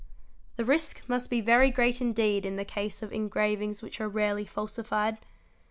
[0.55, 4.45] The risk must be very great indeed in the case of engravings which are rarely
[4.45, 5.19] falsified.